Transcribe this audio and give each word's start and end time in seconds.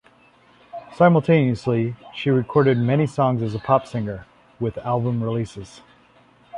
Simultaneously, 0.95 1.95
she 2.15 2.31
recorded 2.31 2.75
many 2.75 3.05
songs 3.05 3.43
as 3.43 3.53
a 3.53 3.59
pop 3.59 3.85
singer, 3.85 4.25
with 4.59 4.79
album 4.79 5.23
releases. 5.23 5.81